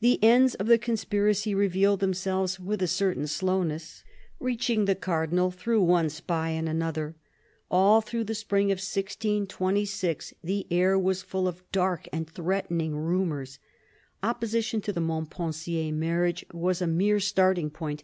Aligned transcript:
The 0.00 0.18
ends 0.20 0.56
of 0.56 0.66
the 0.66 0.78
conspiracy 0.78 1.54
revealed 1.54 2.00
themselves 2.00 2.58
with 2.58 2.82
a 2.82 2.88
certain 2.88 3.28
slowness, 3.28 4.02
reaching 4.40 4.84
the 4.84 4.96
Cardinal 4.96 5.52
through 5.52 5.82
one 5.82 6.10
spy 6.10 6.48
and 6.48 6.68
another. 6.68 7.14
All 7.70 8.00
through 8.00 8.24
the 8.24 8.34
spring 8.34 8.72
of 8.72 8.78
1626 8.78 10.34
the 10.42 10.66
air 10.72 10.98
was 10.98 11.22
full 11.22 11.46
of 11.46 11.62
dark 11.70 12.08
and 12.12 12.28
threatening 12.28 12.96
rumours. 12.96 13.60
Opposition 14.24 14.80
to 14.80 14.92
the 14.92 15.00
Montpensier 15.00 15.92
marriage 15.92 16.44
was 16.52 16.82
a 16.82 16.88
mere 16.88 17.20
starting 17.20 17.70
point. 17.70 18.02